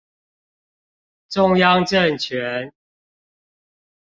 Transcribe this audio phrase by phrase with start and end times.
[1.29, 2.73] 中央政權